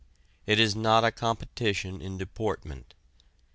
It 0.47 0.59
is 0.59 0.75
not 0.75 1.03
a 1.05 1.11
competition 1.11 2.01
in 2.01 2.17
deportment. 2.17 2.95